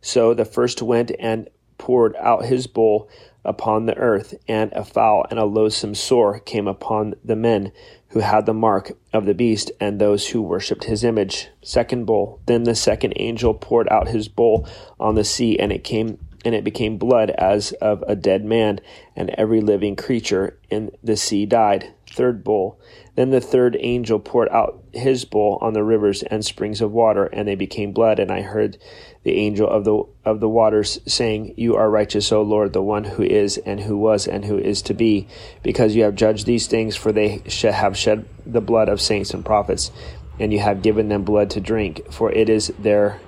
So 0.00 0.32
the 0.32 0.44
first 0.44 0.80
went 0.80 1.10
and 1.18 1.48
poured 1.78 2.14
out 2.16 2.46
his 2.46 2.66
bowl 2.66 3.08
upon 3.44 3.86
the 3.86 3.96
earth, 3.96 4.34
and 4.48 4.72
a 4.72 4.84
foul 4.84 5.26
and 5.30 5.38
a 5.38 5.44
loathsome 5.44 5.94
sore 5.94 6.38
came 6.38 6.66
upon 6.66 7.14
the 7.24 7.36
men 7.36 7.72
who 8.08 8.20
had 8.20 8.46
the 8.46 8.54
mark 8.54 8.92
of 9.12 9.26
the 9.26 9.34
beast 9.34 9.70
and 9.80 10.00
those 10.00 10.28
who 10.28 10.40
worshipped 10.40 10.84
his 10.84 11.04
image. 11.04 11.48
Second 11.62 12.06
bowl. 12.06 12.40
Then 12.46 12.62
the 12.62 12.74
second 12.74 13.14
angel 13.16 13.52
poured 13.54 13.88
out 13.88 14.08
his 14.08 14.28
bowl 14.28 14.66
on 14.98 15.14
the 15.14 15.24
sea, 15.24 15.58
and 15.58 15.72
it 15.72 15.84
came 15.84 16.18
and 16.44 16.54
it 16.54 16.64
became 16.64 16.98
blood 16.98 17.30
as 17.30 17.72
of 17.72 18.02
a 18.06 18.14
dead 18.14 18.44
man, 18.44 18.80
and 19.16 19.30
every 19.30 19.60
living 19.60 19.96
creature 19.96 20.58
in 20.70 20.90
the 21.02 21.16
sea 21.16 21.46
died. 21.46 21.92
Third 22.10 22.44
bowl. 22.44 22.78
Then 23.16 23.30
the 23.30 23.40
third 23.40 23.76
angel 23.80 24.20
poured 24.20 24.48
out 24.50 24.82
his 24.92 25.24
bowl 25.24 25.58
on 25.60 25.72
the 25.72 25.82
rivers 25.82 26.22
and 26.22 26.44
springs 26.44 26.80
of 26.80 26.92
water, 26.92 27.26
and 27.26 27.48
they 27.48 27.56
became 27.56 27.92
blood. 27.92 28.20
And 28.20 28.30
I 28.30 28.42
heard 28.42 28.76
the 29.24 29.36
angel 29.36 29.68
of 29.68 29.84
the 29.84 30.04
of 30.24 30.38
the 30.38 30.48
waters 30.48 31.00
saying, 31.06 31.54
"You 31.56 31.74
are 31.74 31.90
righteous, 31.90 32.30
O 32.30 32.42
Lord, 32.42 32.72
the 32.72 32.82
one 32.82 33.04
who 33.04 33.22
is 33.24 33.58
and 33.58 33.80
who 33.80 33.96
was 33.96 34.28
and 34.28 34.44
who 34.44 34.58
is 34.58 34.82
to 34.82 34.94
be, 34.94 35.26
because 35.62 35.96
you 35.96 36.04
have 36.04 36.14
judged 36.14 36.46
these 36.46 36.68
things. 36.68 36.94
For 36.94 37.10
they 37.10 37.42
have 37.62 37.96
shed 37.96 38.26
the 38.46 38.60
blood 38.60 38.88
of 38.88 39.00
saints 39.00 39.34
and 39.34 39.44
prophets, 39.44 39.90
and 40.38 40.52
you 40.52 40.60
have 40.60 40.82
given 40.82 41.08
them 41.08 41.24
blood 41.24 41.50
to 41.50 41.60
drink. 41.60 42.12
For 42.12 42.30
it 42.30 42.48
is 42.48 42.68
their 42.78 43.18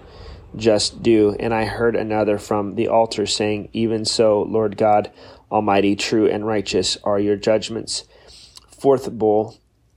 just 0.54 1.02
due. 1.02 1.34
And 1.40 1.52
I 1.52 1.64
heard 1.64 1.96
another 1.96 2.38
from 2.38 2.74
the 2.74 2.88
altar 2.88 3.26
saying, 3.26 3.68
"Even 3.72 4.04
so, 4.04 4.42
Lord 4.42 4.76
God 4.76 5.10
Almighty, 5.50 5.96
true 5.96 6.26
and 6.26 6.46
righteous 6.46 6.98
are 7.04 7.18
your 7.18 7.36
judgments." 7.36 8.04
Fourth 8.68 9.10
bowl 9.12 9.56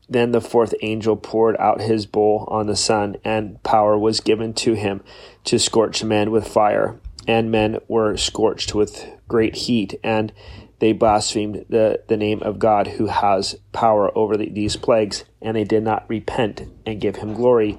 then 0.09 0.31
the 0.31 0.41
fourth 0.41 0.73
angel 0.81 1.15
poured 1.15 1.55
out 1.57 1.81
his 1.81 2.07
bowl 2.07 2.45
on 2.49 2.65
the 2.65 2.75
sun, 2.75 3.17
and 3.23 3.61
power 3.61 3.97
was 3.97 4.19
given 4.19 4.53
to 4.55 4.73
him 4.73 5.01
to 5.43 5.59
scorch 5.59 6.03
men 6.03 6.31
with 6.31 6.47
fire. 6.47 6.99
And 7.27 7.51
men 7.51 7.77
were 7.87 8.17
scorched 8.17 8.73
with 8.73 9.05
great 9.27 9.55
heat, 9.55 9.99
and 10.03 10.33
they 10.79 10.93
blasphemed 10.93 11.65
the, 11.69 12.01
the 12.07 12.17
name 12.17 12.41
of 12.41 12.57
God 12.57 12.87
who 12.87 13.05
has 13.05 13.59
power 13.71 14.11
over 14.17 14.35
the, 14.35 14.49
these 14.49 14.75
plagues, 14.77 15.25
and 15.41 15.55
they 15.55 15.63
did 15.63 15.83
not 15.83 16.05
repent 16.07 16.63
and 16.87 16.99
give 16.99 17.17
him 17.17 17.35
glory 17.35 17.77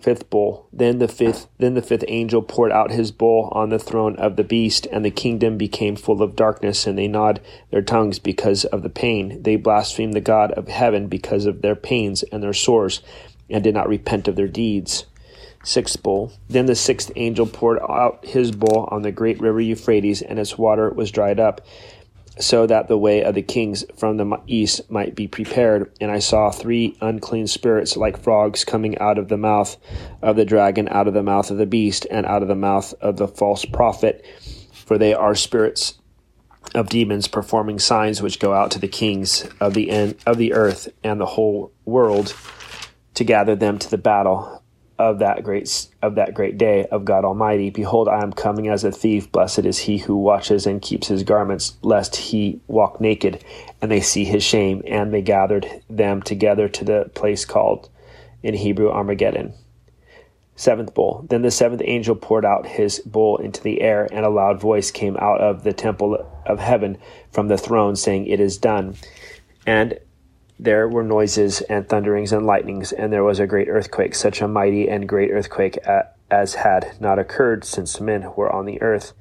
fifth 0.00 0.30
bowl. 0.30 0.68
Then 0.72 0.98
the 0.98 1.08
fifth 1.08 1.46
then 1.58 1.74
the 1.74 1.82
fifth 1.82 2.04
angel 2.08 2.42
poured 2.42 2.72
out 2.72 2.90
his 2.90 3.10
bowl 3.10 3.48
on 3.52 3.68
the 3.68 3.78
throne 3.78 4.16
of 4.16 4.36
the 4.36 4.44
beast, 4.44 4.86
and 4.90 5.04
the 5.04 5.10
kingdom 5.10 5.56
became 5.56 5.96
full 5.96 6.22
of 6.22 6.36
darkness, 6.36 6.86
and 6.86 6.98
they 6.98 7.08
gnawed 7.08 7.40
their 7.70 7.82
tongues 7.82 8.18
because 8.18 8.64
of 8.66 8.82
the 8.82 8.90
pain. 8.90 9.42
They 9.42 9.56
blasphemed 9.56 10.14
the 10.14 10.20
God 10.20 10.52
of 10.52 10.68
heaven 10.68 11.06
because 11.08 11.46
of 11.46 11.62
their 11.62 11.76
pains 11.76 12.22
and 12.24 12.42
their 12.42 12.52
sores, 12.52 13.02
and 13.48 13.62
did 13.62 13.74
not 13.74 13.88
repent 13.88 14.28
of 14.28 14.36
their 14.36 14.48
deeds. 14.48 15.06
Sixth 15.62 16.02
bowl. 16.02 16.32
Then 16.48 16.66
the 16.66 16.74
sixth 16.74 17.12
angel 17.16 17.46
poured 17.46 17.80
out 17.80 18.24
his 18.24 18.50
bowl 18.50 18.88
on 18.90 19.02
the 19.02 19.12
great 19.12 19.40
river 19.40 19.60
Euphrates, 19.60 20.22
and 20.22 20.38
its 20.38 20.56
water 20.56 20.90
was 20.90 21.10
dried 21.10 21.38
up 21.38 21.60
so 22.40 22.66
that 22.66 22.88
the 22.88 22.98
way 22.98 23.22
of 23.22 23.34
the 23.34 23.42
kings 23.42 23.84
from 23.96 24.16
the 24.16 24.40
east 24.46 24.90
might 24.90 25.14
be 25.14 25.28
prepared. 25.28 25.92
And 26.00 26.10
I 26.10 26.18
saw 26.18 26.50
three 26.50 26.96
unclean 27.00 27.46
spirits 27.46 27.96
like 27.96 28.22
frogs 28.22 28.64
coming 28.64 28.98
out 28.98 29.18
of 29.18 29.28
the 29.28 29.36
mouth 29.36 29.76
of 30.22 30.36
the 30.36 30.44
dragon, 30.44 30.88
out 30.88 31.06
of 31.06 31.14
the 31.14 31.22
mouth 31.22 31.50
of 31.50 31.58
the 31.58 31.66
beast, 31.66 32.06
and 32.10 32.26
out 32.26 32.42
of 32.42 32.48
the 32.48 32.54
mouth 32.54 32.94
of 33.00 33.16
the 33.16 33.28
false 33.28 33.64
prophet. 33.64 34.24
For 34.72 34.98
they 34.98 35.14
are 35.14 35.34
spirits 35.34 35.98
of 36.74 36.88
demons 36.88 37.28
performing 37.28 37.78
signs 37.78 38.22
which 38.22 38.40
go 38.40 38.52
out 38.52 38.70
to 38.72 38.78
the 38.78 38.88
kings 38.88 39.48
of 39.60 39.74
the 39.74 39.90
end 39.90 40.16
of 40.26 40.38
the 40.38 40.52
earth 40.52 40.88
and 41.02 41.20
the 41.20 41.26
whole 41.26 41.72
world 41.84 42.34
to 43.14 43.24
gather 43.24 43.56
them 43.56 43.78
to 43.78 43.90
the 43.90 43.98
battle 43.98 44.59
of 45.00 45.20
that 45.20 45.42
great 45.42 45.86
of 46.02 46.16
that 46.16 46.34
great 46.34 46.58
day 46.58 46.84
of 46.84 47.06
God 47.06 47.24
Almighty. 47.24 47.70
Behold, 47.70 48.06
I 48.06 48.22
am 48.22 48.34
coming 48.34 48.68
as 48.68 48.84
a 48.84 48.92
thief. 48.92 49.32
Blessed 49.32 49.60
is 49.60 49.78
he 49.78 49.96
who 49.96 50.14
watches 50.14 50.66
and 50.66 50.82
keeps 50.82 51.08
his 51.08 51.22
garments, 51.22 51.78
lest 51.80 52.16
he 52.16 52.60
walk 52.66 53.00
naked, 53.00 53.42
and 53.80 53.90
they 53.90 54.02
see 54.02 54.24
his 54.26 54.44
shame. 54.44 54.82
And 54.86 55.10
they 55.10 55.22
gathered 55.22 55.66
them 55.88 56.20
together 56.20 56.68
to 56.68 56.84
the 56.84 57.10
place 57.14 57.46
called 57.46 57.88
in 58.42 58.52
Hebrew 58.52 58.90
Armageddon. 58.90 59.54
Seventh 60.54 60.92
bowl. 60.92 61.24
Then 61.30 61.40
the 61.40 61.50
seventh 61.50 61.80
angel 61.82 62.14
poured 62.14 62.44
out 62.44 62.66
his 62.66 62.98
bowl 62.98 63.38
into 63.38 63.62
the 63.62 63.80
air, 63.80 64.06
and 64.12 64.26
a 64.26 64.30
loud 64.30 64.60
voice 64.60 64.90
came 64.90 65.16
out 65.16 65.40
of 65.40 65.64
the 65.64 65.72
temple 65.72 66.30
of 66.44 66.58
heaven 66.58 66.98
from 67.32 67.48
the 67.48 67.56
throne, 67.56 67.96
saying, 67.96 68.26
It 68.26 68.38
is 68.38 68.58
done. 68.58 68.96
And 69.66 69.98
there 70.62 70.86
were 70.86 71.02
noises 71.02 71.62
and 71.62 71.88
thunderings 71.88 72.32
and 72.32 72.44
lightnings, 72.44 72.92
and 72.92 73.10
there 73.10 73.24
was 73.24 73.40
a 73.40 73.46
great 73.46 73.68
earthquake, 73.68 74.14
such 74.14 74.42
a 74.42 74.48
mighty 74.48 74.90
and 74.90 75.08
great 75.08 75.30
earthquake 75.30 75.78
as 76.30 76.54
had 76.56 76.92
not 77.00 77.18
occurred 77.18 77.64
since 77.64 77.98
men 77.98 78.30
were 78.36 78.52
on 78.52 78.66
the 78.66 78.80
earth. 78.82 79.14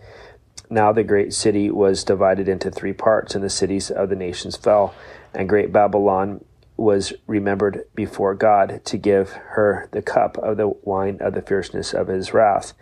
Now 0.70 0.92
the 0.92 1.04
great 1.04 1.34
city 1.34 1.72
was 1.72 2.04
divided 2.04 2.50
into 2.50 2.70
three 2.70 2.92
parts, 2.92 3.36
and 3.36 3.44
the 3.44 3.50
cities 3.50 3.90
of 3.90 4.10
the 4.10 4.18
nations 4.18 4.58
fell. 4.58 4.94
And 5.34 5.48
great 5.48 5.72
Babylon 5.72 6.44
was 6.76 7.14
remembered 7.26 7.86
before 7.96 8.36
God 8.36 8.82
to 8.84 8.98
give 8.98 9.32
her 9.32 9.88
the 9.92 10.02
cup 10.02 10.38
of 10.40 10.58
the 10.58 10.68
wine 10.84 11.20
of 11.22 11.36
the 11.36 11.42
fierceness 11.42 11.94
of 11.94 12.08
his 12.08 12.34
wrath. 12.34 12.74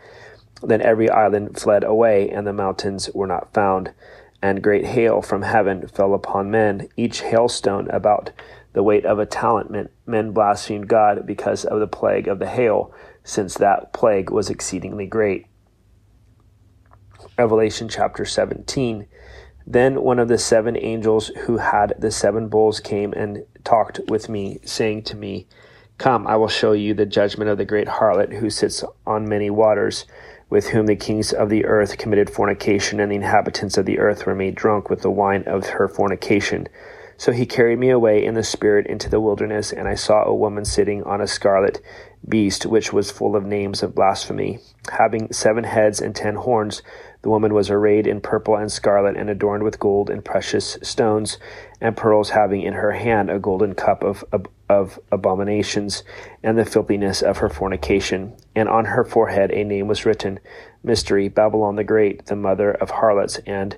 Then 0.64 0.82
every 0.82 1.12
island 1.12 1.60
fled 1.60 1.84
away, 1.84 2.30
and 2.32 2.48
the 2.48 2.54
mountains 2.54 3.12
were 3.14 3.28
not 3.28 3.54
found 3.54 3.92
and 4.42 4.64
great 4.64 4.86
hail 4.86 5.22
from 5.22 5.42
heaven 5.42 5.88
fell 5.88 6.14
upon 6.14 6.52
men, 6.52 6.88
each 6.96 7.22
hailstone 7.22 7.90
about 7.90 8.32
the 8.74 8.84
weight 8.84 9.06
of 9.06 9.20
a 9.20 9.26
talent. 9.26 9.72
Men, 9.72 9.90
men 10.06 10.32
blasphemed 10.32 10.88
God 10.88 11.26
because 11.26 11.66
of 11.66 11.80
the 11.80 11.88
plague 11.88 12.28
of 12.28 12.40
the 12.40 12.48
hail, 12.48 12.94
since 13.24 13.56
that 13.56 13.94
plague 13.94 14.30
was 14.30 14.50
exceedingly 14.50 15.08
great. 15.08 15.48
Revelation 17.38 17.90
chapter 17.90 18.26
17. 18.26 19.08
Then 19.66 20.02
one 20.02 20.20
of 20.20 20.28
the 20.28 20.38
seven 20.38 20.78
angels 20.78 21.28
who 21.46 21.58
had 21.58 21.94
the 22.00 22.12
seven 22.12 22.48
bowls 22.48 22.80
came 22.80 23.14
and 23.14 23.46
talked 23.64 24.00
with 24.08 24.30
me, 24.30 24.60
saying 24.64 25.04
to 25.04 25.16
me, 25.18 25.48
Come, 25.98 26.28
I 26.28 26.36
will 26.36 26.48
show 26.48 26.74
you 26.74 26.94
the 26.94 27.06
judgment 27.06 27.50
of 27.50 27.58
the 27.58 27.66
great 27.66 27.88
harlot 27.88 28.34
who 28.34 28.50
sits 28.50 28.84
on 29.06 29.28
many 29.28 29.50
waters 29.50 30.06
with 30.50 30.70
whom 30.70 30.86
the 30.86 30.96
kings 30.96 31.34
of 31.34 31.50
the 31.50 31.66
earth 31.66 31.98
committed 31.98 32.30
fornication, 32.30 33.00
and 33.00 33.12
the 33.12 33.16
inhabitants 33.16 33.78
of 33.78 33.86
the 33.86 34.00
earth 34.00 34.26
were 34.26 34.36
made 34.36 34.56
drunk 34.56 34.90
with 34.90 35.02
the 35.02 35.12
wine 35.12 35.44
of 35.46 35.66
her 35.68 35.88
fornication. 35.88 36.68
So 37.18 37.32
he 37.32 37.48
carried 37.48 37.80
me 37.80 37.90
away 37.90 38.24
in 38.24 38.36
the 38.36 38.44
spirit 38.44 38.86
into 38.86 39.10
the 39.10 39.20
wilderness, 39.20 39.74
and 39.74 39.88
I 39.88 39.96
saw 39.96 40.24
a 40.24 40.36
woman 40.36 40.66
sitting 40.66 41.04
on 41.04 41.20
a 41.20 41.28
scarlet 41.28 41.82
beast, 42.30 42.66
which 42.66 42.94
was 42.94 43.10
full 43.10 43.36
of 43.36 43.44
names 43.44 43.82
of 43.82 43.96
blasphemy. 43.96 44.60
Having 44.92 45.34
seven 45.34 45.64
heads 45.64 46.00
and 46.00 46.16
ten 46.16 46.36
horns, 46.36 46.84
the 47.24 47.30
woman 47.30 47.56
was 47.56 47.72
arrayed 47.72 48.06
in 48.06 48.22
purple 48.22 48.56
and 48.56 48.72
scarlet, 48.72 49.18
and 49.18 49.32
adorned 49.32 49.64
with 49.64 49.80
gold 49.80 50.12
and 50.12 50.24
precious 50.24 50.78
stones 50.84 51.40
and 51.82 51.98
pearls, 51.98 52.30
having 52.30 52.62
in 52.62 52.74
her 52.74 52.92
hand 52.92 53.32
a 53.32 53.40
golden 53.40 53.74
cup 53.74 54.04
of, 54.04 54.24
of, 54.32 54.46
of 54.70 55.00
abominations 55.12 56.04
and 56.44 56.58
the 56.58 56.66
filthiness 56.66 57.22
of 57.22 57.38
her 57.38 57.50
fornication. 57.50 58.36
And 58.56 58.68
on 58.68 58.86
her 58.86 59.04
forehead 59.04 59.52
a 59.52 59.64
name 59.64 59.88
was 59.88 60.06
written 60.06 60.40
Mystery, 60.84 61.28
Babylon 61.28 61.76
the 61.76 61.84
Great, 61.84 62.26
the 62.26 62.36
mother 62.36 62.72
of 62.72 62.90
harlots 62.90 63.40
and 63.46 63.78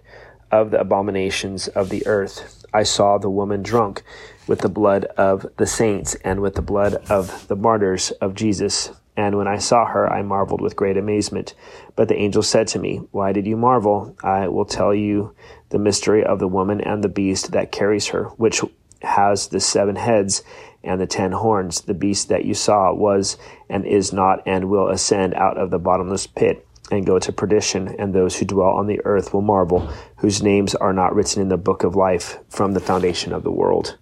of 0.51 0.71
the 0.71 0.79
abominations 0.79 1.67
of 1.69 1.89
the 1.89 2.05
earth. 2.07 2.65
I 2.73 2.83
saw 2.83 3.17
the 3.17 3.29
woman 3.29 3.63
drunk 3.63 4.03
with 4.47 4.59
the 4.59 4.69
blood 4.69 5.05
of 5.17 5.45
the 5.57 5.67
saints 5.67 6.15
and 6.23 6.41
with 6.41 6.55
the 6.55 6.61
blood 6.61 6.95
of 7.09 7.47
the 7.47 7.55
martyrs 7.55 8.11
of 8.11 8.35
Jesus. 8.35 8.91
And 9.15 9.37
when 9.37 9.47
I 9.47 9.57
saw 9.57 9.85
her, 9.85 10.11
I 10.11 10.21
marveled 10.21 10.61
with 10.61 10.75
great 10.75 10.97
amazement. 10.97 11.53
But 11.95 12.07
the 12.07 12.15
angel 12.15 12.41
said 12.41 12.67
to 12.69 12.79
me, 12.79 12.97
Why 13.11 13.31
did 13.31 13.45
you 13.45 13.57
marvel? 13.57 14.15
I 14.23 14.47
will 14.47 14.65
tell 14.65 14.93
you 14.93 15.35
the 15.69 15.79
mystery 15.79 16.23
of 16.23 16.39
the 16.39 16.47
woman 16.47 16.81
and 16.81 17.03
the 17.03 17.09
beast 17.09 17.51
that 17.51 17.71
carries 17.71 18.07
her, 18.07 18.25
which 18.37 18.61
has 19.01 19.47
the 19.47 19.59
seven 19.59 19.95
heads 19.95 20.43
and 20.83 20.99
the 20.99 21.07
ten 21.07 21.31
horns. 21.31 21.81
The 21.81 21.93
beast 21.93 22.29
that 22.29 22.45
you 22.45 22.53
saw 22.53 22.93
was 22.93 23.37
and 23.69 23.85
is 23.85 24.13
not 24.13 24.43
and 24.45 24.69
will 24.69 24.89
ascend 24.89 25.33
out 25.33 25.57
of 25.57 25.71
the 25.71 25.79
bottomless 25.79 26.27
pit 26.27 26.65
and 26.91 27.05
go 27.05 27.19
to 27.19 27.31
perdition, 27.31 27.87
and 27.99 28.13
those 28.13 28.37
who 28.37 28.45
dwell 28.45 28.69
on 28.69 28.87
the 28.87 28.99
earth 29.05 29.33
will 29.33 29.41
marvel, 29.41 29.87
whose 30.17 30.41
names 30.41 30.73
are 30.73 30.93
not 30.93 31.13
written 31.13 31.41
in 31.41 31.49
the 31.49 31.57
book 31.57 31.83
of 31.83 31.95
life 31.95 32.39
from 32.49 32.73
the 32.73 32.79
foundation 32.79 33.31
of 33.31 33.43
the 33.43 33.51
world. 33.51 33.97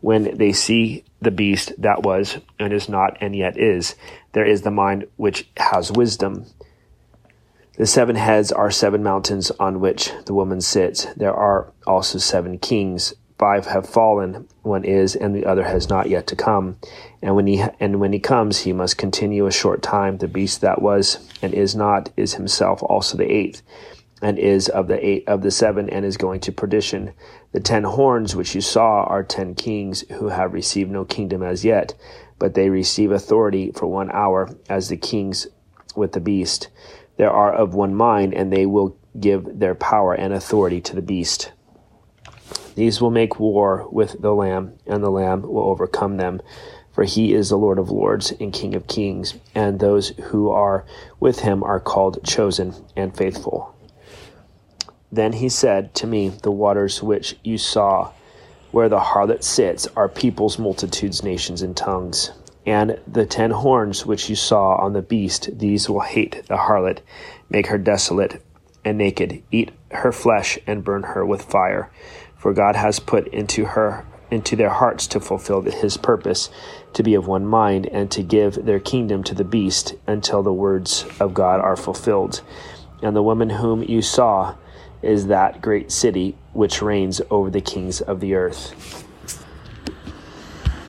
when 0.00 0.36
they 0.36 0.52
see 0.52 1.04
the 1.20 1.30
beast 1.30 1.72
that 1.78 2.02
was 2.02 2.38
and 2.58 2.72
is 2.72 2.88
not 2.88 3.16
and 3.20 3.34
yet 3.34 3.58
is, 3.58 3.96
there 4.32 4.46
is 4.46 4.62
the 4.62 4.70
mind 4.70 5.06
which 5.16 5.48
has 5.56 5.90
wisdom. 5.92 6.46
The 7.76 7.86
seven 7.86 8.16
heads 8.16 8.50
are 8.52 8.70
seven 8.70 9.02
mountains 9.02 9.50
on 9.52 9.80
which 9.80 10.12
the 10.26 10.34
woman 10.34 10.60
sits. 10.60 11.06
There 11.16 11.34
are 11.34 11.72
also 11.86 12.18
seven 12.18 12.58
kings. 12.58 13.14
Five 13.38 13.66
have 13.66 13.88
fallen, 13.88 14.48
one 14.62 14.84
is, 14.84 15.14
and 15.14 15.32
the 15.32 15.46
other 15.46 15.62
has 15.62 15.88
not 15.88 16.08
yet 16.08 16.26
to 16.26 16.36
come. 16.36 16.76
And 17.22 17.36
when 17.36 17.46
he 17.46 17.62
and 17.78 18.00
when 18.00 18.12
he 18.12 18.18
comes, 18.18 18.58
he 18.60 18.72
must 18.72 18.98
continue 18.98 19.46
a 19.46 19.52
short 19.52 19.80
time. 19.80 20.18
The 20.18 20.26
beast 20.26 20.60
that 20.62 20.82
was 20.82 21.30
and 21.40 21.54
is 21.54 21.76
not 21.76 22.10
is 22.16 22.34
himself 22.34 22.82
also 22.82 23.16
the 23.16 23.30
eighth, 23.30 23.62
and 24.20 24.40
is 24.40 24.68
of 24.68 24.88
the 24.88 25.06
eight 25.06 25.28
of 25.28 25.42
the 25.42 25.52
seven, 25.52 25.88
and 25.88 26.04
is 26.04 26.16
going 26.16 26.40
to 26.40 26.52
perdition. 26.52 27.12
The 27.52 27.60
ten 27.60 27.84
horns 27.84 28.34
which 28.34 28.56
you 28.56 28.60
saw 28.60 29.04
are 29.04 29.22
ten 29.22 29.54
kings 29.54 30.00
who 30.18 30.30
have 30.30 30.52
received 30.52 30.90
no 30.90 31.04
kingdom 31.04 31.44
as 31.44 31.64
yet, 31.64 31.94
but 32.40 32.54
they 32.54 32.70
receive 32.70 33.12
authority 33.12 33.70
for 33.70 33.86
one 33.86 34.10
hour 34.10 34.50
as 34.68 34.88
the 34.88 34.96
kings 34.96 35.46
with 35.94 36.10
the 36.10 36.20
beast. 36.20 36.68
They 37.18 37.24
are 37.24 37.52
of 37.52 37.74
one 37.74 37.94
mind, 37.94 38.34
and 38.34 38.52
they 38.52 38.66
will 38.66 38.96
give 39.18 39.60
their 39.60 39.76
power 39.76 40.12
and 40.12 40.32
authority 40.32 40.80
to 40.80 40.96
the 40.96 41.02
beast. 41.02 41.52
These 42.78 43.00
will 43.00 43.10
make 43.10 43.40
war 43.40 43.88
with 43.90 44.22
the 44.22 44.32
Lamb, 44.32 44.74
and 44.86 45.02
the 45.02 45.10
Lamb 45.10 45.42
will 45.42 45.68
overcome 45.68 46.16
them. 46.16 46.40
For 46.92 47.02
he 47.02 47.34
is 47.34 47.48
the 47.48 47.58
Lord 47.58 47.76
of 47.76 47.90
lords 47.90 48.32
and 48.38 48.52
King 48.52 48.76
of 48.76 48.86
kings, 48.86 49.34
and 49.52 49.80
those 49.80 50.10
who 50.10 50.50
are 50.50 50.84
with 51.18 51.40
him 51.40 51.64
are 51.64 51.80
called 51.80 52.22
chosen 52.22 52.76
and 52.94 53.16
faithful. 53.16 53.74
Then 55.10 55.32
he 55.32 55.48
said 55.48 55.92
to 55.96 56.06
me, 56.06 56.28
The 56.28 56.52
waters 56.52 57.02
which 57.02 57.36
you 57.42 57.58
saw, 57.58 58.12
where 58.70 58.88
the 58.88 59.00
harlot 59.00 59.42
sits, 59.42 59.88
are 59.96 60.08
peoples, 60.08 60.56
multitudes, 60.56 61.24
nations, 61.24 61.62
and 61.62 61.76
tongues. 61.76 62.30
And 62.64 63.00
the 63.08 63.26
ten 63.26 63.50
horns 63.50 64.06
which 64.06 64.30
you 64.30 64.36
saw 64.36 64.76
on 64.76 64.92
the 64.92 65.02
beast, 65.02 65.58
these 65.58 65.90
will 65.90 66.02
hate 66.02 66.46
the 66.46 66.56
harlot, 66.56 67.00
make 67.50 67.66
her 67.66 67.78
desolate 67.78 68.40
and 68.84 68.98
naked, 68.98 69.42
eat 69.50 69.72
her 69.90 70.12
flesh, 70.12 70.60
and 70.64 70.84
burn 70.84 71.02
her 71.02 71.26
with 71.26 71.42
fire. 71.42 71.90
For 72.38 72.52
God 72.54 72.76
has 72.76 73.00
put 73.00 73.28
into 73.28 73.66
her 73.66 74.06
into 74.30 74.56
their 74.56 74.70
hearts 74.70 75.06
to 75.08 75.20
fulfill 75.20 75.62
his 75.62 75.96
purpose, 75.96 76.50
to 76.92 77.02
be 77.02 77.14
of 77.14 77.26
one 77.26 77.46
mind, 77.46 77.86
and 77.86 78.10
to 78.10 78.22
give 78.22 78.66
their 78.66 78.80
kingdom 78.80 79.22
to 79.24 79.34
the 79.34 79.44
beast 79.44 79.94
until 80.06 80.42
the 80.42 80.52
words 80.52 81.06
of 81.18 81.34
God 81.34 81.60
are 81.60 81.76
fulfilled. 81.76 82.42
And 83.02 83.16
the 83.16 83.22
woman 83.22 83.50
whom 83.50 83.82
you 83.82 84.02
saw 84.02 84.56
is 85.02 85.28
that 85.28 85.62
great 85.62 85.90
city 85.90 86.36
which 86.52 86.82
reigns 86.82 87.20
over 87.30 87.50
the 87.50 87.60
kings 87.60 88.00
of 88.00 88.20
the 88.20 88.34
earth. 88.34 89.07